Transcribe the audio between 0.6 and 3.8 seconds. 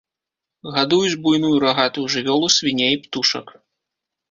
Гадуюць буйную рагатую жывёлу, свіней, птушак.